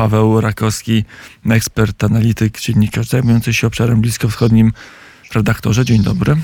Paweł 0.00 0.40
Rakowski, 0.40 1.04
ekspert, 1.50 2.04
analityk, 2.04 2.60
dziennikarz 2.60 3.08
zajmujący 3.08 3.54
się 3.54 3.66
obszarem 3.66 4.00
bliskowschodnim. 4.00 4.72
Redaktorze, 5.34 5.84
dzień 5.84 6.02
dobry. 6.02 6.36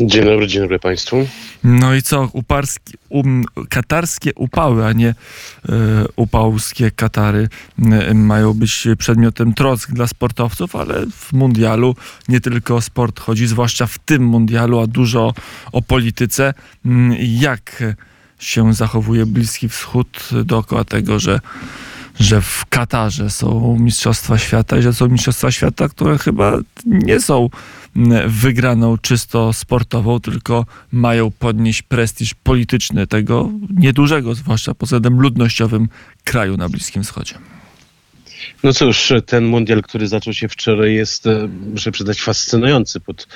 Dzień 0.00 0.24
dobry, 0.24 0.46
dzień 0.46 0.62
dobry 0.62 0.78
Państwu. 0.78 1.26
No 1.64 1.94
i 1.94 2.02
co, 2.02 2.28
uparski, 2.32 2.94
um, 3.08 3.44
katarskie 3.68 4.34
upały, 4.34 4.86
a 4.86 4.92
nie 4.92 5.08
y, 5.08 5.14
upałskie 6.16 6.90
Katary 6.90 7.48
y, 8.10 8.14
mają 8.14 8.54
być 8.54 8.88
przedmiotem 8.98 9.54
trosk 9.54 9.92
dla 9.92 10.06
sportowców, 10.06 10.76
ale 10.76 11.06
w 11.06 11.32
mundialu 11.32 11.96
nie 12.28 12.40
tylko 12.40 12.76
o 12.76 12.80
sport 12.80 13.20
chodzi, 13.20 13.46
zwłaszcza 13.46 13.86
w 13.86 13.98
tym 13.98 14.22
mundialu, 14.22 14.80
a 14.80 14.86
dużo 14.86 15.34
o 15.72 15.82
polityce. 15.82 16.54
Y, 16.86 16.90
jak 17.20 17.82
się 18.38 18.74
zachowuje 18.74 19.26
Bliski 19.26 19.68
Wschód 19.68 20.28
dookoła 20.44 20.84
tego, 20.84 21.18
że 21.18 21.40
że 22.20 22.40
w 22.40 22.64
Katarze 22.68 23.30
są 23.30 23.76
Mistrzostwa 23.80 24.38
Świata 24.38 24.78
i 24.78 24.82
że 24.82 24.92
są 24.92 25.08
Mistrzostwa 25.08 25.50
Świata, 25.50 25.88
które 25.88 26.18
chyba 26.18 26.58
nie 26.86 27.20
są 27.20 27.48
wygraną 28.26 28.98
czysto 28.98 29.52
sportową, 29.52 30.20
tylko 30.20 30.66
mają 30.92 31.30
podnieść 31.30 31.82
prestiż 31.82 32.34
polityczny 32.34 33.06
tego 33.06 33.50
niedużego, 33.70 34.34
zwłaszcza 34.34 34.74
pod 34.74 34.86
względem 34.86 35.20
ludnościowym 35.20 35.88
kraju 36.24 36.56
na 36.56 36.68
Bliskim 36.68 37.02
Wschodzie. 37.02 37.34
No 38.62 38.72
cóż, 38.72 39.12
ten 39.26 39.44
mundial, 39.44 39.82
który 39.82 40.08
zaczął 40.08 40.32
się 40.32 40.48
wczoraj, 40.48 40.94
jest, 40.94 41.26
e, 41.26 41.48
muszę 41.72 41.92
przyznać, 41.92 42.20
fascynujący 42.20 43.00
pod 43.00 43.28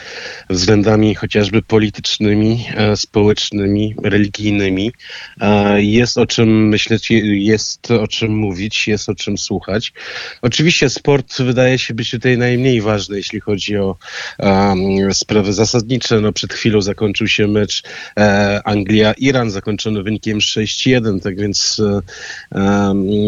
względami 0.51 1.15
chociażby 1.15 1.63
politycznymi, 1.63 2.65
e, 2.77 2.97
społecznymi, 2.97 3.95
religijnymi. 4.03 4.93
E, 5.41 5.83
jest 5.83 6.19
o 6.19 6.27
czym 6.27 6.69
myśleć, 6.69 7.11
jest 7.23 7.91
o 7.91 8.09
czym 8.09 8.37
mówić, 8.37 8.89
jest 8.89 9.09
o 9.09 9.15
czym 9.15 9.39
słuchać. 9.39 9.93
Oczywiście 10.43 10.91
sport 10.91 11.43
wydaje 11.43 11.79
się 11.79 11.95
być 11.95 12.11
tutaj 12.11 12.39
najmniej 12.39 12.81
ważny, 12.81 13.17
jeśli 13.17 13.41
chodzi 13.41 13.77
o 13.77 13.97
um, 14.39 15.15
sprawy 15.15 15.53
zasadnicze. 15.53 16.21
No, 16.21 16.33
przed 16.33 16.53
chwilą 16.53 16.81
zakończył 16.81 17.29
się 17.29 17.49
mecz 17.49 17.83
Anglia-Iran, 18.65 19.51
zakończony 19.51 20.03
wynikiem 20.03 20.39
6-1, 20.39 21.21
tak 21.21 21.37
więc 21.37 21.83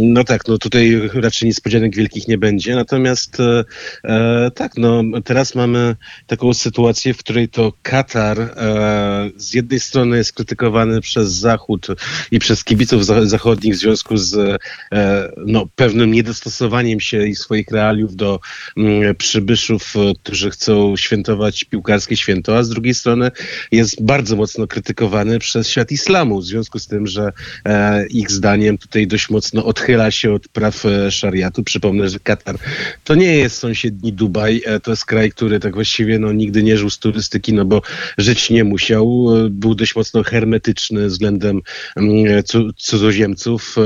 no 0.03 0.25
tak, 0.25 0.49
no 0.49 0.59
tutaj 0.59 1.01
raczej 1.15 1.49
niespodziewanie 1.49 1.64
niespodzianek 1.65 1.97
wielkich 1.97 2.29
nie 2.29 2.39
będzie. 2.39 2.75
Natomiast 2.75 3.41
e, 3.41 3.65
e, 4.05 4.51
tak, 4.51 4.73
no 4.77 5.03
teraz 5.25 5.55
mamy 5.55 5.97
taką 6.27 6.55
sytuację, 6.55 7.15
w 7.15 7.19
której 7.19 7.49
to 7.49 7.73
Katar 7.83 8.41
e, 8.41 9.31
z 9.37 9.55
jednej 9.55 9.81
strony 9.81 10.17
jest 10.17 10.33
krytykowany 10.33 11.01
przez 11.01 11.33
Zachód 11.33 11.87
i 12.31 12.39
przez 12.39 12.65
kibiców 12.65 13.07
zachodnich 13.07 13.75
w 13.75 13.79
związku 13.79 14.17
z 14.17 14.59
e, 14.93 15.31
no, 15.47 15.67
pewnym 15.75 16.13
niedostosowaniem 16.13 17.01
się 17.01 17.27
i 17.27 17.35
swoich 17.35 17.71
realiów 17.71 18.17
do 18.17 18.41
m, 18.77 18.87
mm, 18.87 19.15
przybyszów, 19.15 19.95
e, 19.97 20.13
którzy 20.23 20.51
chcą 20.51 20.97
świętować 20.97 21.65
piłkarskie 21.65 22.17
święto, 22.17 22.57
a 22.57 22.63
z 22.63 22.69
drugiej 22.69 22.95
strony 22.95 23.31
jest 23.73 24.03
bardzo 24.03 24.37
mocno 24.37 24.67
krytykowany 24.67 25.39
przez 25.39 25.69
świat 25.69 25.93
islamu 25.93 26.41
w 26.41 26.45
związku 26.45 26.79
z 26.79 26.87
tym, 26.87 27.07
że 27.07 27.33
e, 27.65 28.07
ich 28.07 28.31
zdaniem 28.31 28.79
tutaj 28.79 29.07
dość 29.07 29.31
mocno 29.31 29.65
odchyla 29.65 30.11
się 30.11 30.33
od 30.33 30.49
praw 30.49 30.85
szariatu. 31.11 31.54
Przypomnę, 31.63 32.09
że 32.09 32.19
Katar 32.19 32.57
to 33.05 33.15
nie 33.15 33.37
jest 33.37 33.57
sąsiedni 33.57 34.13
Dubaj, 34.13 34.63
e, 34.65 34.81
to 34.81 34.91
jest 34.91 35.05
kraj, 35.05 35.31
który 35.31 35.61
tak 35.61 35.75
właściwie 35.75 36.19
no, 36.19 36.33
nigdy 36.33 36.63
nie 36.63 36.77
żył 36.77 36.91
z 36.91 36.99
turystyki, 36.99 37.53
no 37.53 37.65
bo 37.65 37.83
żyć 38.19 38.51
nie 38.51 38.65
musiał. 38.65 39.27
E, 39.37 39.51
był 39.51 39.75
dość 39.75 39.97
mocno 39.97 40.23
hermetyczny 40.23 41.07
względem 41.07 41.61
mm, 41.97 42.43
cudzoziemców. 42.77 43.77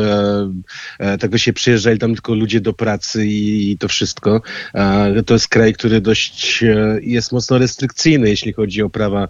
E, 0.99 1.19
tak 1.19 1.31
właściwie 1.31 1.55
przyjeżdżali 1.55 1.99
tam 1.99 2.15
tylko 2.15 2.35
ludzie 2.35 2.61
do 2.61 2.73
pracy 2.73 3.27
i, 3.27 3.77
to 3.79 3.89
wszystko. 3.89 4.43
To 5.27 5.35
jest 5.35 5.49
kraj, 5.49 5.73
który 5.73 6.01
dość 6.01 6.65
jest 7.01 7.33
mocno 7.33 7.59
restrykcyjny, 7.59 8.29
jeśli 8.29 8.53
chodzi 8.53 8.83
o 8.83 8.91
prawa 8.91 9.29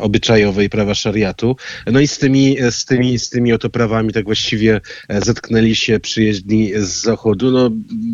obyczajowe 0.00 0.64
i 0.64 0.68
prawa 0.68 0.94
szariatu. 0.94 1.56
No 1.86 2.00
i 2.00 2.08
z 2.08 2.18
tymi, 2.18 2.56
z 2.70 2.84
tymi, 2.84 3.18
z 3.18 3.30
tymi 3.30 3.52
oto 3.52 3.70
prawami 3.70 4.12
tak 4.12 4.24
właściwie 4.24 4.80
zetknęli 5.08 5.74
się 5.74 6.00
przyjeźdni 6.00 6.72
z 6.76 7.02
zachodu. 7.02 7.50
No, 7.50 7.63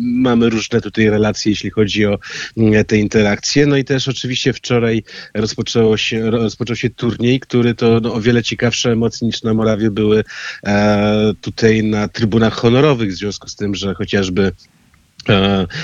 mamy 0.01 0.49
różne 0.49 0.81
tutaj 0.81 1.09
relacje, 1.09 1.51
jeśli 1.51 1.69
chodzi 1.69 2.05
o 2.05 2.19
mm, 2.57 2.85
te 2.85 2.97
interakcje. 2.97 3.65
No 3.65 3.77
i 3.77 3.83
też 3.83 4.07
oczywiście 4.07 4.53
wczoraj 4.53 5.03
rozpoczęło 5.33 5.97
się, 5.97 6.31
rozpoczął 6.31 6.75
się 6.75 6.89
turniej, 6.89 7.39
który 7.39 7.75
to 7.75 7.99
no, 7.99 8.13
o 8.13 8.21
wiele 8.21 8.43
ciekawsze 8.43 8.91
emocje 8.91 9.27
niż 9.27 9.43
na 9.43 9.53
Morawie 9.53 9.91
były 9.91 10.23
e, 10.63 11.33
tutaj 11.41 11.83
na 11.83 12.07
trybunach 12.07 12.53
honorowych, 12.53 13.11
w 13.11 13.15
związku 13.15 13.47
z 13.47 13.55
tym, 13.55 13.75
że 13.75 13.93
chociażby 13.93 14.51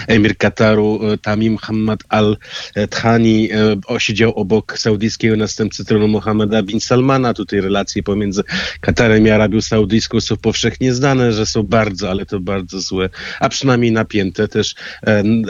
emir 0.08 0.38
Kataru 0.38 1.00
e, 1.04 1.18
Tamim 1.18 1.58
Hamad 1.58 2.04
al-Thani 2.10 3.52
e, 3.52 3.76
osiedział 3.88 4.34
obok 4.34 4.78
saudyjskiego 4.78 5.36
następcy 5.36 5.86
tronu 5.86 6.08
Mohammeda 6.08 6.64
bin 6.64 6.80
Salmana. 6.80 7.34
Tutaj 7.34 7.62
relacje 7.62 8.04
pomiędzy 8.04 8.44
Katarem 8.82 9.28
i 9.28 9.30
Arabią 9.30 9.62
Saudyjską 9.62 10.22
są 10.22 10.38
powszechnie 10.38 10.94
znane, 10.94 11.34
że 11.34 11.46
są 11.46 11.64
bardzo, 11.64 12.10
ale 12.10 12.26
to 12.26 12.40
bardzo 12.40 12.82
złe, 12.82 13.10
a 13.40 13.50
przynajmniej 13.50 13.92
napięte. 13.92 14.48
Też 14.48 14.76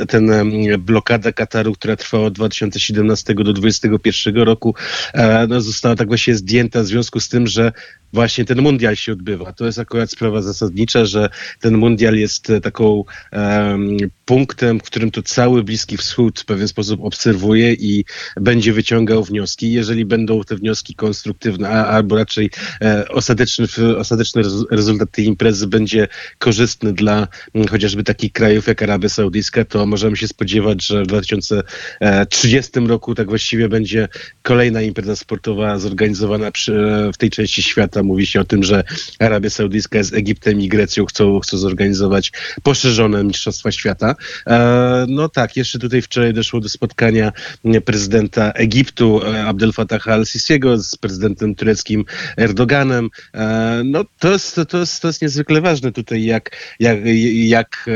ten 0.08 0.32
blokada 0.80 1.32
Kataru, 1.32 1.74
która 1.74 1.96
trwała 1.96 2.26
od 2.26 2.34
2017 2.34 3.34
do 3.34 3.54
2021 3.54 4.44
roku, 4.44 4.76
no, 5.48 5.62
została 5.62 5.96
tak 5.96 6.08
właśnie 6.08 6.36
zdjęta 6.36 6.82
w 6.84 6.86
związku 6.86 7.20
z 7.20 7.30
tym, 7.30 7.48
że 7.48 7.72
właśnie 8.14 8.46
ten 8.46 8.62
mundial 8.62 8.96
się 8.96 9.12
odbywa. 9.12 9.54
To 9.54 9.66
jest 9.66 9.80
akurat 9.80 10.12
sprawa 10.12 10.42
zasadnicza, 10.42 11.06
że 11.06 11.30
ten 11.60 11.78
mundial 11.78 12.16
jest 12.16 12.52
taką 12.64 13.04
um, 13.34 13.98
punktem, 14.28 14.80
w 14.80 14.84
którym 14.84 15.12
to 15.12 15.24
cały 15.24 15.64
Bliski 15.64 15.98
Wschód 15.98 16.40
w 16.40 16.46
pewien 16.46 16.68
sposób 16.68 17.04
obserwuje 17.04 17.74
i 17.74 18.06
będzie 18.36 18.74
wyciągał 18.74 19.24
wnioski. 19.24 19.72
Jeżeli 19.72 20.06
będą 20.06 20.44
te 20.44 20.56
wnioski 20.56 20.96
konstruktywne, 20.96 21.70
a, 21.70 21.86
albo 21.86 22.16
raczej 22.16 22.50
e, 22.82 23.08
ostateczny, 23.08 23.68
ostateczny 23.98 24.42
rezultat 24.72 25.12
tej 25.12 25.26
imprezy 25.26 25.68
będzie 25.68 26.08
korzystny 26.38 26.94
dla 26.94 27.28
m, 27.56 27.68
chociażby 27.68 28.04
takich 28.04 28.32
krajów 28.32 28.68
jak 28.68 28.84
Arabia 28.84 29.10
Saudyjska, 29.10 29.66
to 29.66 29.86
możemy 29.86 30.18
się 30.18 30.28
spodziewać, 30.28 30.86
że 30.86 31.04
w 31.04 31.08
2030 31.08 32.80
roku 32.80 33.16
tak 33.16 33.30
właściwie 33.30 33.70
będzie 33.70 34.08
kolejna 34.42 34.82
impreza 34.82 35.16
sportowa 35.16 35.80
zorganizowana 35.80 36.52
przy, 36.52 36.74
w 37.14 37.18
tej 37.18 37.30
części 37.30 37.64
świata. 37.64 38.04
Mówi 38.04 38.26
się 38.26 38.42
o 38.42 38.44
tym, 38.44 38.64
że 38.64 38.84
Arabia 39.20 39.50
Saudyjska 39.50 40.04
z 40.04 40.14
Egiptem 40.14 40.62
i 40.62 40.68
Grecją 40.68 41.06
chcą, 41.06 41.40
chcą 41.40 41.58
zorganizować 41.58 42.32
poszerzone 42.64 43.24
Mistrzostwa 43.24 43.72
Świata. 43.72 44.17
E, 44.48 45.06
no 45.10 45.30
tak, 45.30 45.58
jeszcze 45.58 45.80
tutaj 45.80 46.02
wczoraj 46.02 46.34
doszło 46.34 46.60
do 46.60 46.70
spotkania 46.70 47.32
prezydenta 47.86 48.52
Egiptu 48.52 49.22
e, 49.24 49.46
Abdel 49.46 49.74
Fattah 49.74 50.08
al-Sisiego 50.08 50.78
z 50.78 50.96
prezydentem 50.96 51.56
tureckim 51.56 52.06
Erdoganem. 52.38 53.10
E, 53.34 53.82
no 53.86 54.06
to 54.20 54.32
jest, 54.32 54.60
to 54.70 54.78
jest, 54.78 55.02
to 55.02 55.08
jest 55.08 55.22
niezwykle 55.22 55.62
ważne 55.62 55.92
tutaj, 55.92 56.24
jak, 56.24 56.76
jak, 56.80 56.98
jak 57.34 57.90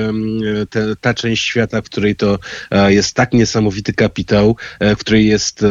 te, 0.70 0.96
ta 1.02 1.14
część 1.14 1.44
świata, 1.44 1.82
w 1.82 1.86
której 1.86 2.16
to 2.16 2.40
jest 2.88 3.14
tak 3.14 3.34
niesamowity 3.34 3.94
kapitał, 3.94 4.56
w 4.82 4.98
której 4.98 5.28
jest 5.28 5.66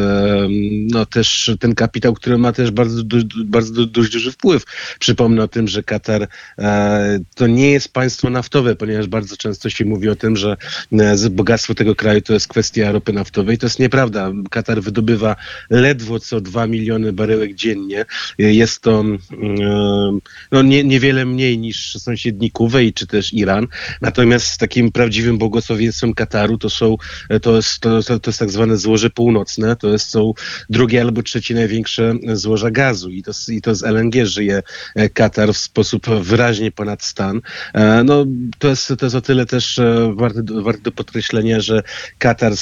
no 0.91 1.05
też 1.05 1.51
ten 1.59 1.75
kapitał, 1.75 2.13
który 2.13 2.37
ma 2.37 2.51
też 2.51 2.71
bardzo, 2.71 3.03
bardzo 3.45 3.85
dość 3.85 4.11
duży 4.11 4.31
wpływ. 4.31 4.63
Przypomnę 4.99 5.43
o 5.43 5.47
tym, 5.47 5.67
że 5.67 5.83
Katar 5.83 6.27
to 7.35 7.47
nie 7.47 7.71
jest 7.71 7.93
państwo 7.93 8.29
naftowe, 8.29 8.75
ponieważ 8.75 9.07
bardzo 9.07 9.37
często 9.37 9.69
się 9.69 9.85
mówi 9.85 10.09
o 10.09 10.15
tym, 10.15 10.37
że 10.41 10.57
e, 10.91 11.29
bogactwo 11.29 11.75
tego 11.75 11.95
kraju 11.95 12.21
to 12.21 12.33
jest 12.33 12.47
kwestia 12.47 12.91
ropy 12.91 13.13
naftowej. 13.13 13.57
To 13.57 13.65
jest 13.65 13.79
nieprawda. 13.79 14.31
Katar 14.49 14.81
wydobywa 14.81 15.35
ledwo 15.69 16.19
co 16.19 16.41
2 16.41 16.67
miliony 16.67 17.13
baryłek 17.13 17.55
dziennie. 17.55 18.05
Jest 18.37 18.81
to 18.81 18.99
mm, 18.99 19.21
e, 19.61 20.19
no, 20.51 20.61
nie, 20.61 20.83
niewiele 20.83 21.25
mniej 21.25 21.57
niż 21.57 21.95
sąsiedni 21.97 22.51
Kuwejt 22.51 22.95
czy 22.95 23.07
też 23.07 23.33
Iran. 23.33 23.67
Natomiast 24.01 24.57
takim 24.57 24.91
prawdziwym 24.91 25.37
błogosławieństwem 25.37 26.13
Kataru 26.13 26.57
to 26.57 26.69
są, 26.69 26.97
e, 27.29 27.39
to 27.39 27.55
jest, 27.55 27.79
to, 27.79 28.03
to 28.03 28.29
jest 28.29 28.39
tak 28.39 28.49
zwane 28.49 28.77
złoże 28.77 29.09
północne, 29.09 29.75
to 29.75 29.87
jest, 29.87 30.09
są 30.09 30.33
drugie 30.69 31.01
albo 31.01 31.23
trzecie 31.23 31.55
największe 31.55 32.15
złoża 32.33 32.71
gazu 32.71 33.09
i 33.09 33.23
to, 33.23 33.31
i 33.47 33.61
to 33.61 33.75
z 33.75 33.83
LNG 33.83 34.25
żyje 34.25 34.63
Katar 35.13 35.53
w 35.53 35.57
sposób 35.57 36.09
wyraźnie 36.09 36.71
ponad 36.71 37.03
stan. 37.03 37.41
No, 38.05 38.25
to 38.59 38.67
jest, 38.67 38.93
to 38.99 39.05
jest 39.05 39.15
o 39.15 39.21
tyle 39.21 39.45
też 39.45 39.79
warte, 40.33 40.61
warte 40.61 40.91
podkreślenia, 40.91 41.59
że 41.59 41.83
Katar 42.17 42.53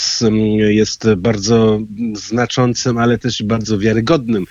jest 0.70 1.14
bardzo 1.18 1.80
znaczącym, 2.14 2.98
ale 2.98 3.18
też 3.18 3.44
bardzo 3.44 3.80
wiarygodnym 3.80 4.46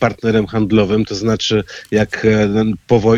partnerem 0.00 0.46
handlowym. 0.46 1.04
To 1.04 1.14
znaczy, 1.14 1.64
jak, 1.90 2.24
e, 2.24 2.48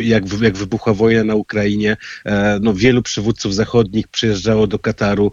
jak, 0.00 0.24
jak 0.40 0.56
wybuchła 0.56 0.94
wojna 0.94 1.24
na 1.24 1.34
Ukrainie, 1.34 1.96
e, 2.24 2.58
no, 2.62 2.74
wielu 2.74 3.02
przywódców 3.02 3.54
zachodnich 3.54 4.08
przyjeżdżało 4.08 4.66
do 4.66 4.78
Kataru 4.78 5.32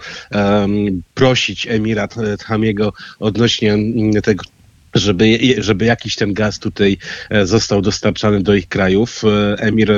prosić 1.14 1.68
Emirat 1.68 2.16
Hamiego 2.46 2.94
odnośnie 3.20 3.78
tego 4.24 4.44
żeby, 4.94 5.40
żeby 5.58 5.86
jakiś 5.86 6.16
ten 6.16 6.34
gaz 6.34 6.60
tutaj 6.60 6.98
e, 7.30 7.46
został 7.46 7.82
dostarczany 7.82 8.44
do 8.44 8.56
ich 8.56 8.68
krajów. 8.68 9.22
E, 9.24 9.56
emir 9.60 9.94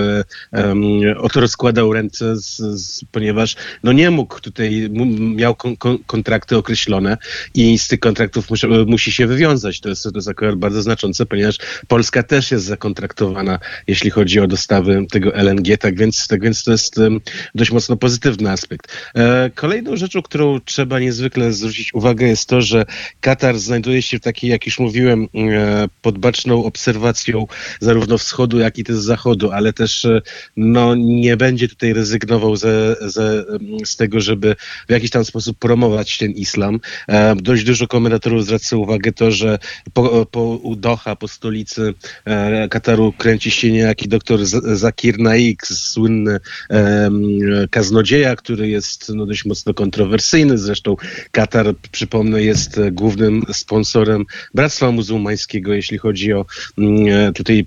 um, 0.51 0.81
oto 1.17 1.39
rozkładał 1.39 1.93
ręce, 1.93 2.35
z, 2.35 2.57
z, 2.57 3.05
ponieważ 3.11 3.55
no 3.83 3.91
nie 3.91 4.11
mógł 4.11 4.39
tutaj, 4.39 4.89
miał 5.35 5.55
kon, 5.55 5.77
kon, 5.77 5.97
kontrakty 6.07 6.57
określone 6.57 7.17
i 7.53 7.79
z 7.79 7.87
tych 7.87 7.99
kontraktów 7.99 8.49
musi, 8.49 8.67
musi 8.67 9.11
się 9.11 9.27
wywiązać. 9.27 9.79
To 9.79 9.89
jest, 9.89 10.03
to 10.03 10.11
jest 10.15 10.27
akurat 10.27 10.55
bardzo 10.55 10.81
znaczące, 10.81 11.25
ponieważ 11.25 11.57
Polska 11.87 12.23
też 12.23 12.51
jest 12.51 12.65
zakontraktowana, 12.65 13.59
jeśli 13.87 14.09
chodzi 14.09 14.39
o 14.39 14.47
dostawy 14.47 15.05
tego 15.11 15.35
LNG, 15.35 15.77
tak 15.77 15.97
więc, 15.97 16.27
tak 16.27 16.41
więc 16.41 16.63
to 16.63 16.71
jest 16.71 16.97
um, 16.97 17.21
dość 17.55 17.71
mocno 17.71 17.97
pozytywny 17.97 18.51
aspekt. 18.51 18.87
E, 19.15 19.51
kolejną 19.55 19.95
rzeczą, 19.95 20.21
którą 20.21 20.59
trzeba 20.59 20.99
niezwykle 20.99 21.53
zwrócić 21.53 21.93
uwagę 21.93 22.27
jest 22.27 22.49
to, 22.49 22.61
że 22.61 22.85
Katar 23.21 23.59
znajduje 23.59 24.01
się 24.01 24.17
w 24.17 24.21
takiej, 24.21 24.49
jak 24.49 24.65
już 24.65 24.79
mówiłem, 24.85 25.27
e, 25.35 25.87
pod 26.01 26.17
baczną 26.17 26.65
obserwacją 26.65 27.47
zarówno 27.79 28.17
wschodu, 28.17 28.59
jak 28.59 28.77
i 28.77 28.83
też 28.83 28.95
zachodu, 28.95 29.51
ale 29.51 29.73
też 29.73 30.05
e, 30.05 30.21
no, 30.57 30.95
nie 30.95 31.37
będzie 31.37 31.67
tutaj 31.67 31.93
rezygnował 31.93 32.55
ze, 32.55 32.95
ze, 33.01 33.45
z 33.85 33.95
tego, 33.95 34.19
żeby 34.19 34.55
w 34.87 34.91
jakiś 34.91 35.09
tam 35.09 35.25
sposób 35.25 35.59
promować 35.59 36.17
ten 36.17 36.31
islam. 36.31 36.79
E, 37.07 37.35
dość 37.35 37.63
dużo 37.63 37.87
komentatorów 37.87 38.45
zwraca 38.45 38.77
uwagę 38.77 39.11
to, 39.11 39.31
że 39.31 39.59
po, 39.93 40.25
po 40.25 40.59
Doha, 40.77 41.15
po 41.15 41.27
stolicy 41.27 41.93
Kataru 42.69 43.13
kręci 43.17 43.51
się 43.51 43.71
niejaki 43.71 44.07
doktor 44.07 44.45
Zakir 44.45 45.19
Naik, 45.19 45.67
słynny 45.67 46.39
kaznodzieja, 47.71 48.35
który 48.35 48.69
jest 48.69 49.11
no, 49.15 49.25
dość 49.25 49.45
mocno 49.45 49.73
kontrowersyjny. 49.73 50.57
Zresztą 50.57 50.95
Katar, 51.31 51.75
przypomnę, 51.91 52.43
jest 52.43 52.79
głównym 52.91 53.43
sponsorem 53.53 54.25
Bractwa 54.53 54.74
Muzułmańskiego, 54.91 55.73
jeśli 55.73 55.97
chodzi 55.97 56.33
o 56.33 56.45
mm, 56.77 57.07
e, 57.07 57.33
tutaj 57.33 57.65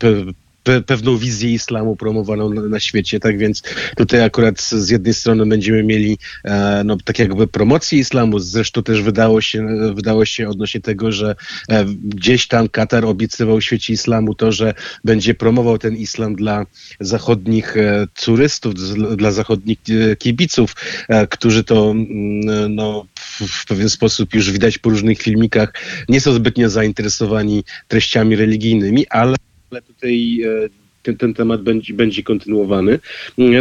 pe 0.68 0.82
pewną 0.82 1.16
wizję 1.16 1.50
islamu 1.50 1.96
promowaną 1.96 2.50
na, 2.54 2.62
na, 2.62 2.80
świecie, 2.80 3.20
tak? 3.20 3.38
Więc 3.38 3.62
tutaj 3.96 4.22
akurat 4.22 4.60
z 4.60 4.90
jednej 4.90 5.14
strony 5.14 5.46
będziemy 5.46 5.82
mieli 5.82 6.18
e, 6.44 6.82
no, 6.84 6.96
tak 7.04 7.18
jakby 7.18 7.46
promocję 7.46 7.98
islamu, 7.98 8.38
zresztą 8.38 8.82
też 8.82 9.02
wydało 9.02 9.40
się, 9.40 9.66
wydało 9.94 10.24
się 10.24 10.48
odnośnie 10.48 10.80
tego, 10.80 11.12
że 11.12 11.36
e, 11.68 11.84
gdzieś 11.84 12.48
tam 12.48 12.68
Katar 12.68 13.04
obiecywał 13.04 13.60
w 13.60 13.64
świecie 13.64 13.92
islamu 13.92 14.34
to, 14.34 14.52
że 14.52 14.74
będzie 15.04 15.34
promował 15.34 15.78
ten 15.78 15.96
islam 15.96 16.34
dla 16.34 16.66
zachodnich 17.00 17.76
e, 17.76 18.06
turystów, 18.24 18.74
dla 19.16 19.32
zachodnich 19.32 19.78
e, 19.88 20.16
kibiców, 20.16 20.76
e, 21.08 21.26
którzy 21.26 21.64
to 21.64 21.90
mm, 21.90 22.74
no, 22.74 23.06
w 23.48 23.66
pewien 23.66 23.88
sposób 23.88 24.34
już 24.34 24.50
widać 24.50 24.78
po 24.78 24.90
różnych 24.90 25.22
filmikach, 25.22 25.72
nie 26.08 26.20
są 26.20 26.32
zbytnio 26.32 26.70
zainteresowani 26.70 27.64
treściami 27.88 28.36
religijnymi, 28.36 29.06
ale 29.10 29.36
ale 29.70 29.82
tutaj 29.82 30.42
e, 30.42 30.68
ten, 31.02 31.16
ten 31.16 31.34
temat 31.34 31.62
będzie, 31.62 31.94
będzie 31.94 32.22
kontynuowany. 32.22 32.98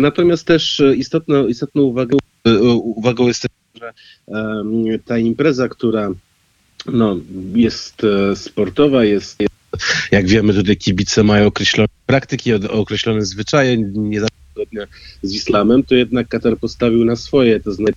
Natomiast 0.02 0.48
też 0.48 0.80
e, 0.80 0.96
istotną, 0.96 1.48
istotną 1.48 1.82
uwagą, 1.82 2.18
e, 2.48 2.60
uwagą 2.74 3.28
jest 3.28 3.48
że 3.78 3.94
ta 5.06 5.18
impreza, 5.18 5.68
która 5.70 6.12
no, 6.86 7.18
jest 7.56 8.02
sportowa, 8.36 9.04
jest, 9.06 9.38
jak 10.12 10.28
wiemy, 10.28 10.54
tutaj 10.54 10.78
kibice 10.78 11.24
mają 11.24 11.48
określone 11.48 11.88
praktyki, 12.06 12.54
określone 12.54 13.22
zwyczaje, 13.22 13.78
nie 13.78 14.22
zgodne 14.52 14.88
z 15.22 15.34
islamem, 15.34 15.84
to 15.84 15.96
jednak 15.96 16.28
Katar 16.28 16.58
postawił 16.58 17.06
na 17.06 17.16
swoje, 17.16 17.60
to 17.60 17.72
znaczy 17.72 17.94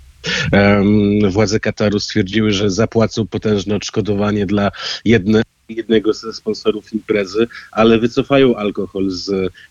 um, 0.53 1.31
władze 1.31 1.61
Kataru 1.61 2.01
stwierdziły, 2.01 2.53
że 2.53 2.71
zapłacą 2.71 3.27
potężne 3.27 3.75
odszkodowanie 3.75 4.47
dla 4.47 4.71
jednej 5.05 5.43
jednego 5.77 6.13
ze 6.13 6.33
sponsorów 6.33 6.93
imprezy, 6.93 7.47
ale 7.73 7.99
wycofają 7.99 8.57
alkohol 8.57 9.11
z. 9.11 9.29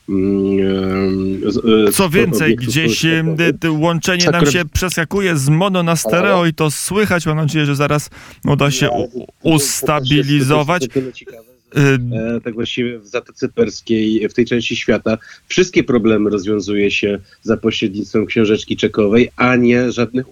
Mm, 0.10 1.51
z, 1.51 1.57
e, 1.57 1.92
z 1.92 1.96
Co 1.96 2.10
więcej, 2.10 2.56
gdzieś 2.56 3.06
łączenie 3.69 4.25
nam 4.31 4.46
się 4.46 4.66
przeskakuje 4.66 5.38
z 5.38 5.50
mono 5.50 5.84
na 5.84 5.96
stereo 5.96 6.46
i 6.46 6.54
to 6.54 6.72
słychać. 6.72 7.25
Mam 7.25 7.38
nadzieję, 7.38 7.66
że 7.66 7.75
zaraz 7.75 8.10
uda 8.46 8.72
się 8.72 8.90
ustabilizować. 9.44 10.88
E, 11.75 12.42
tak 12.44 12.54
właściwie 12.54 13.00
w 13.00 13.07
Zatoce 13.07 13.50
Perskiej, 13.50 14.30
w 14.30 14.34
tej 14.34 14.45
części 14.45 14.75
świata, 14.75 15.18
wszystkie 15.48 15.84
problemy 15.84 16.30
rozwiązuje 16.30 16.92
się 16.92 17.19
za 17.42 17.57
pośrednictwem 17.57 18.25
książeczki 18.25 18.78
czekowej, 18.78 19.30
a 19.36 19.56
nie 19.56 19.92
żadnych 19.92 20.25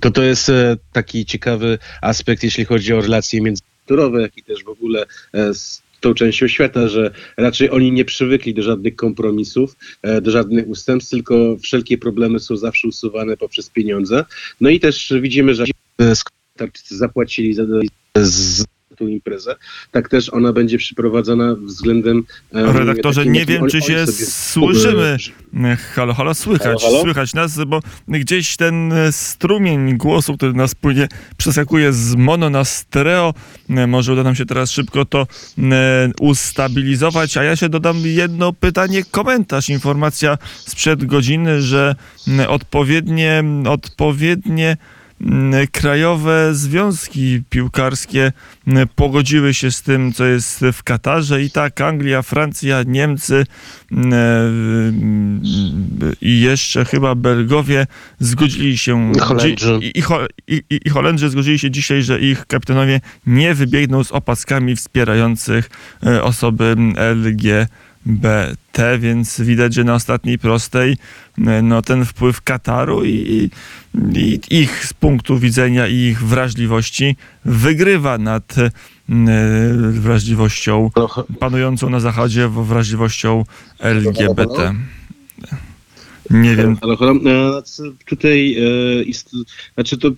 to 0.00 0.10
to 0.10 0.22
jest 0.22 0.48
e, 0.48 0.76
taki 0.92 1.24
ciekawy 1.24 1.78
aspekt, 2.02 2.42
jeśli 2.42 2.64
chodzi 2.64 2.92
o 2.92 3.00
relacje 3.00 3.40
między 3.40 3.62
kulturowe, 3.84 4.22
jak 4.22 4.38
i 4.38 4.42
też 4.42 4.64
w 4.64 4.68
ogóle 4.68 5.06
e, 5.32 5.54
z 5.54 5.82
tą 6.00 6.14
częścią 6.14 6.48
świata, 6.48 6.88
że 6.88 7.10
raczej 7.36 7.70
oni 7.70 7.92
nie 7.92 8.04
przywykli 8.04 8.54
do 8.54 8.62
żadnych 8.62 8.96
kompromisów, 8.96 9.76
e, 10.02 10.20
do 10.20 10.30
żadnych 10.30 10.68
ustępstw, 10.68 11.10
tylko 11.10 11.56
wszelkie 11.62 11.98
problemy 11.98 12.40
są 12.40 12.56
zawsze 12.56 12.88
usuwane 12.88 13.36
poprzez 13.36 13.70
pieniądze. 13.70 14.24
No 14.60 14.70
i 14.70 14.80
też 14.80 15.12
widzimy, 15.20 15.54
że 15.54 15.64
zapłacili 16.88 17.54
za, 17.54 17.64
za 18.16 18.64
tą 18.94 19.06
imprezę, 19.06 19.56
tak 19.90 20.08
też 20.08 20.32
ona 20.32 20.52
będzie 20.52 20.78
przeprowadzona 20.78 21.54
względem... 21.54 22.22
Redaktorze, 22.52 23.20
takim, 23.20 23.32
nie 23.32 23.46
wiem, 23.46 23.68
czy 23.68 23.82
się 23.82 24.06
słyszymy. 24.26 25.16
Halo, 25.94 26.14
halo, 26.14 26.34
słychać, 26.34 26.82
halo, 26.82 26.92
halo? 26.92 27.02
słychać 27.02 27.34
nas, 27.34 27.64
bo 27.66 27.80
gdzieś 28.08 28.56
ten 28.56 28.92
e, 28.92 29.12
strumień 29.12 29.96
głosu, 29.96 30.36
który 30.36 30.52
nas 30.52 30.74
płynie, 30.74 31.08
przeskakuje 31.36 31.92
z 31.92 32.14
mono 32.14 32.50
na 32.50 32.64
stereo. 32.64 33.34
E, 33.70 33.86
może 33.86 34.12
uda 34.12 34.22
nam 34.22 34.34
się 34.34 34.46
teraz 34.46 34.70
szybko 34.70 35.04
to 35.04 35.26
e, 35.58 36.10
ustabilizować, 36.20 37.36
a 37.36 37.44
ja 37.44 37.56
się 37.56 37.68
dodam 37.68 37.96
jedno 38.04 38.52
pytanie, 38.52 39.02
komentarz, 39.10 39.68
informacja 39.68 40.38
sprzed 40.66 41.04
godziny, 41.04 41.62
że 41.62 41.94
odpowiednie, 42.48 43.44
odpowiednie 43.68 44.76
krajowe 45.72 46.54
związki 46.54 47.42
piłkarskie 47.50 48.32
mm, 48.66 48.88
pogodziły 48.94 49.54
się 49.54 49.70
z 49.70 49.82
tym, 49.82 50.12
co 50.12 50.24
jest 50.24 50.64
w 50.72 50.82
Katarze 50.82 51.42
i 51.42 51.50
tak 51.50 51.80
Anglia, 51.80 52.22
Francja, 52.22 52.82
Niemcy 52.86 53.46
mm, 53.92 54.12
e, 56.02 56.12
i 56.20 56.40
jeszcze 56.40 56.84
chyba 56.84 57.14
Belgowie 57.14 57.86
zgodzili 58.18 58.78
się 58.78 59.12
Holendrzy. 59.20 59.78
I, 59.82 59.98
i, 59.98 60.02
i, 60.70 60.80
i 60.84 60.90
Holendrzy 60.90 61.28
zgodzili 61.30 61.58
się 61.58 61.70
dzisiaj, 61.70 62.02
że 62.02 62.20
ich 62.20 62.46
kapitanowie 62.46 63.00
nie 63.26 63.54
wybiegną 63.54 64.04
z 64.04 64.12
opaskami 64.12 64.76
wspierających 64.76 65.70
e, 66.06 66.22
osoby 66.22 66.76
LGBT. 66.96 67.66
BT, 68.06 68.98
więc 68.98 69.40
widać, 69.40 69.74
że 69.74 69.84
na 69.84 69.94
ostatniej 69.94 70.38
prostej 70.38 70.96
e, 71.38 71.62
no, 71.62 71.82
ten 71.82 72.04
wpływ 72.04 72.42
Kataru 72.42 73.04
i, 73.04 73.50
i, 74.14 74.40
ich 74.50 74.86
z 74.86 74.92
punktu 74.92 75.38
widzenia 75.38 75.86
i 75.86 75.94
ich 75.94 76.22
wrażliwości 76.22 77.16
wygrywa 77.44 78.18
nad 78.18 78.54
e, 78.58 78.70
wrażliwością 79.76 80.90
panującą 81.40 81.90
na 81.90 82.00
Zachodzie, 82.00 82.48
wrażliwością 82.48 83.44
LGBT. 83.78 84.74
Nie 86.30 86.56
wiem. 86.56 86.76
Ale 86.80 86.96
tutaj 88.06 88.56
e, 88.58 89.02
ist, 89.02 89.30
znaczy 89.74 89.98
to 89.98 90.10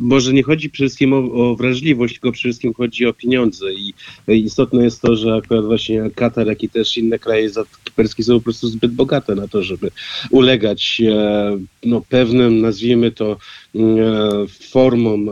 może 0.00 0.32
nie 0.32 0.42
chodzi 0.42 0.70
przede 0.70 0.88
wszystkim 0.88 1.12
o, 1.12 1.18
o, 1.18 1.56
wrażliwość, 1.56 2.14
tylko 2.14 2.32
przede 2.32 2.52
wszystkim 2.52 2.74
chodzi 2.74 3.06
o 3.06 3.12
pieniądze 3.12 3.74
i 3.74 3.94
istotne 4.28 4.84
jest 4.84 5.02
to, 5.02 5.16
że 5.16 5.34
akurat 5.34 5.64
właśnie 5.64 6.10
Katar, 6.14 6.46
jak 6.46 6.62
i 6.62 6.68
też 6.68 6.98
inne 6.98 7.18
kraje 7.18 7.50
perskie 7.96 8.24
są 8.24 8.34
po 8.34 8.40
prostu 8.40 8.68
zbyt 8.68 8.92
bogate 8.92 9.34
na 9.34 9.48
to, 9.48 9.62
żeby 9.62 9.90
ulegać 10.30 11.02
e, 11.06 11.58
no, 11.84 12.02
pewnym, 12.08 12.60
nazwijmy 12.60 13.10
to, 13.10 13.36
E, 13.76 14.46
formą 14.70 15.14
e, 15.14 15.24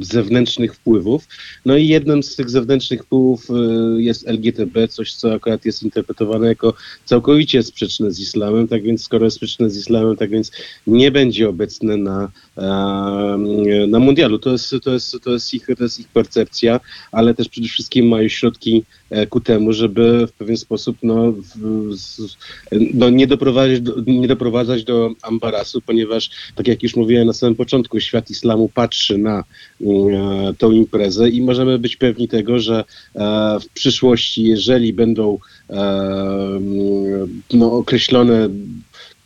zewnętrznych 0.00 0.74
wpływów. 0.74 1.28
No 1.64 1.76
i 1.76 1.88
jednym 1.88 2.22
z 2.22 2.36
tych 2.36 2.50
zewnętrznych 2.50 3.04
wpływów 3.04 3.46
e, 3.50 3.54
jest 4.02 4.28
LGTB, 4.28 4.88
coś 4.88 5.14
co 5.14 5.34
akurat 5.34 5.64
jest 5.64 5.82
interpretowane 5.82 6.48
jako 6.48 6.74
całkowicie 7.04 7.62
sprzeczne 7.62 8.10
z 8.10 8.20
islamem, 8.20 8.68
tak 8.68 8.82
więc 8.82 9.02
skoro 9.02 9.24
jest 9.24 9.36
sprzeczne 9.36 9.70
z 9.70 9.76
islamem, 9.76 10.16
tak 10.16 10.30
więc 10.30 10.52
nie 10.86 11.10
będzie 11.10 11.48
obecne 11.48 11.96
na, 11.96 12.30
na 13.88 13.98
mundialu. 13.98 14.38
To 14.38 14.50
jest, 14.50 14.74
to, 14.82 14.90
jest, 14.90 15.16
to, 15.22 15.30
jest 15.30 15.54
ich, 15.54 15.66
to 15.78 15.84
jest 15.84 16.00
ich 16.00 16.08
percepcja, 16.08 16.80
ale 17.12 17.34
też 17.34 17.48
przede 17.48 17.68
wszystkim 17.68 18.08
mają 18.08 18.28
środki 18.28 18.84
ku 19.28 19.40
temu, 19.40 19.72
żeby 19.72 20.26
w 20.26 20.32
pewien 20.32 20.56
sposób 20.56 20.96
no, 21.02 21.34
no 22.94 23.10
nie, 23.10 23.26
doprowadzać 23.26 23.80
do, 23.80 23.94
nie 24.06 24.28
doprowadzać 24.28 24.84
do 24.84 25.10
ambarasu, 25.22 25.80
ponieważ 25.80 26.30
tak 26.54 26.68
jak 26.68 26.82
już 26.82 26.96
mówiłem 26.96 27.26
na 27.26 27.32
samym 27.32 27.56
początku 27.60 28.00
świat 28.00 28.30
islamu 28.30 28.68
patrzy 28.68 29.18
na 29.18 29.38
e, 29.38 29.44
tą 30.58 30.70
imprezę 30.70 31.28
i 31.28 31.42
możemy 31.42 31.78
być 31.78 31.96
pewni 31.96 32.28
tego, 32.28 32.58
że 32.58 32.84
e, 33.14 33.58
w 33.60 33.68
przyszłości, 33.68 34.44
jeżeli 34.44 34.92
będą 34.92 35.38
e, 35.70 36.60
no, 37.52 37.72
określone 37.72 38.48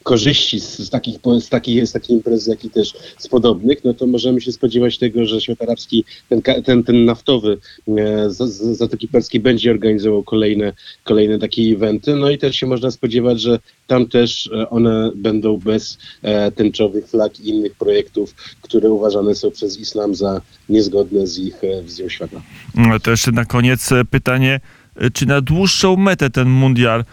korzyści 0.04 0.61
z, 0.61 0.78
z, 0.78 0.90
takich, 0.90 1.16
z, 1.40 1.49
takiej, 1.49 1.87
z 1.87 1.92
takiej 1.92 2.16
imprezy, 2.16 2.50
jak 2.50 2.64
i 2.64 2.70
też 2.70 2.94
z 3.18 3.28
podobnych, 3.28 3.84
no 3.84 3.94
to 3.94 4.06
możemy 4.06 4.40
się 4.40 4.52
spodziewać 4.52 4.99
tego, 4.99 5.25
że 5.25 5.40
świat 5.40 5.62
arabski, 5.62 6.04
ten, 6.28 6.42
ten, 6.64 6.84
ten 6.84 7.04
naftowy 7.04 7.58
e, 7.88 8.30
z, 8.30 8.37
z 8.37 8.78
Zatoki 8.78 9.08
Perskiej 9.08 9.40
będzie 9.40 9.70
organizował 9.70 10.23
kolejne, 10.23 10.73
kolejne 11.04 11.38
takie 11.38 11.62
eventy, 11.62 12.14
no 12.14 12.30
i 12.30 12.38
też 12.38 12.56
się 12.56 12.66
można 12.66 12.90
spodziewać, 12.90 13.40
że 13.40 13.58
tam 13.87 14.06
też 14.06 14.50
e, 14.52 14.70
one 14.70 15.11
będą 15.14 15.56
bez 15.56 15.99
e, 16.23 16.52
tęczowych 16.52 17.08
flag 17.08 17.40
i 17.40 17.49
innych 17.49 17.75
projektów, 17.75 18.34
które 18.62 18.90
uważane 18.90 19.34
są 19.34 19.50
przez 19.50 19.78
islam 19.78 20.14
za 20.14 20.40
niezgodne 20.68 21.26
z 21.26 21.38
ich 21.38 21.64
e, 21.64 21.82
wizją 21.82 22.08
świata. 22.08 22.42
No, 22.75 23.00
To 23.00 23.11
jeszcze 23.11 23.32
na 23.32 23.44
koniec 23.44 23.92
e, 23.92 24.04
pytanie, 24.04 24.61
e, 24.96 25.11
czy 25.11 25.26
na 25.26 25.40
dłuższą 25.40 25.96
metę 25.96 26.30
ten 26.30 26.49
mundial 26.49 27.04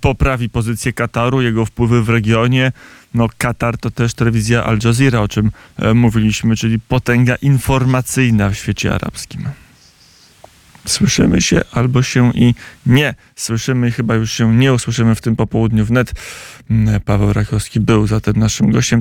poprawi 0.00 0.48
pozycję 0.48 0.92
Kataru, 0.92 1.42
jego 1.42 1.66
wpływy 1.66 2.02
w 2.02 2.08
regionie? 2.08 2.72
No 3.14 3.28
Katar 3.38 3.78
to 3.78 3.90
też 3.90 4.14
telewizja 4.14 4.64
Al 4.64 4.78
Jazeera, 4.84 5.20
o 5.20 5.28
czym 5.28 5.50
e, 5.76 5.94
mówiliśmy, 5.94 6.56
czyli 6.56 6.80
potęga 6.80 7.36
informacyjna 7.36 8.50
w 8.50 8.54
świecie 8.54 8.94
arabskim. 8.94 9.48
Słyszymy 10.86 11.40
się 11.40 11.60
albo 11.72 12.02
się 12.02 12.32
i 12.34 12.54
nie 12.86 13.14
słyszymy, 13.36 13.90
chyba 13.90 14.14
już 14.14 14.32
się 14.32 14.56
nie 14.56 14.72
usłyszymy 14.72 15.14
w 15.14 15.20
tym 15.20 15.36
popołudniu 15.36 15.84
wnet. 15.84 16.12
Paweł 17.04 17.32
Rakowski 17.32 17.80
był 17.80 18.06
zatem 18.06 18.36
naszym 18.36 18.70
gościem. 18.70 18.98